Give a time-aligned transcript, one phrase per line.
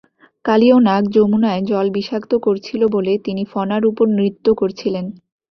[0.45, 5.05] কালীয় নাগ যমুনায় জল বিষাক্ত করছিল বলে তিনি ফণার উপর নৃত্য করছিলেন।